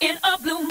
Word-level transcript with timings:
in 0.00 0.16
a 0.22 0.38
blue 0.38 0.58
moon. 0.58 0.67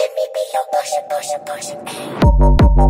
Let 0.00 0.14
me 0.14 0.22
be 0.34 0.40
your 0.54 0.64
portion, 0.72 1.02
portion, 1.08 1.40
portion, 1.44 1.78
ay. 1.86 2.89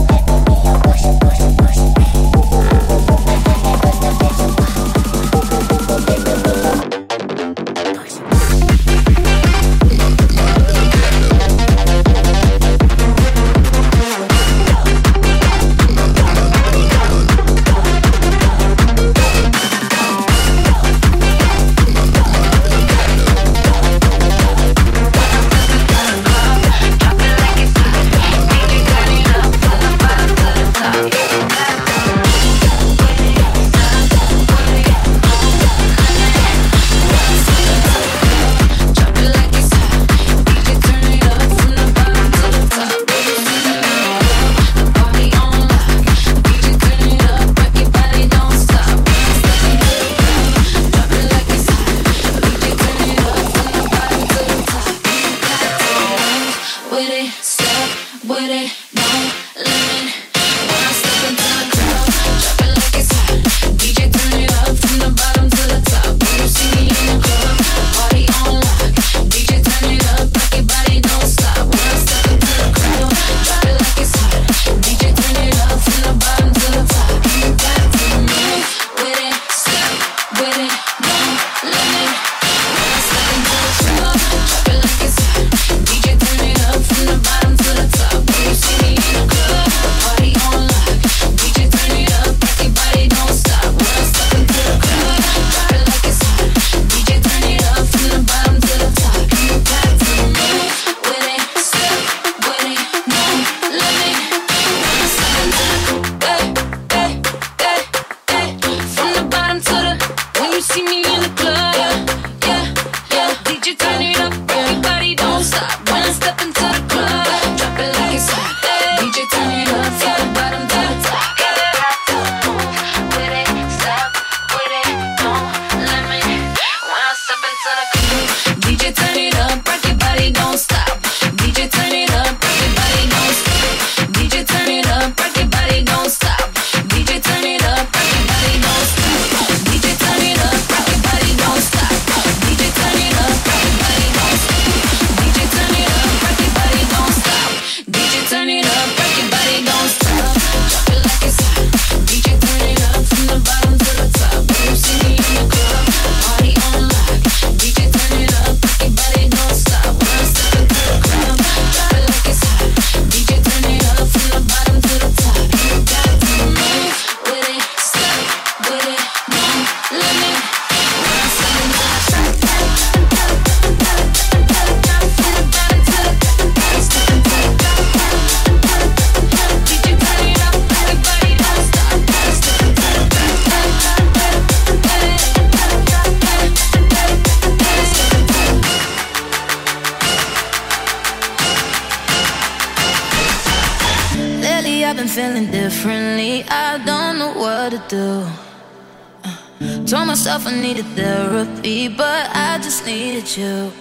myself, 200.31 200.53
I 200.53 200.61
needed 200.61 200.85
therapy, 200.95 201.89
but 201.89 202.29
I 202.33 202.57
just 202.59 202.85
needed 202.85 203.35
you. 203.35 203.80